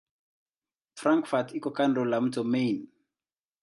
Frankfurt 1.01 1.55
iko 1.59 1.69
kando 1.77 2.09
la 2.11 2.25
mto 2.25 2.41
Main. 2.53 2.77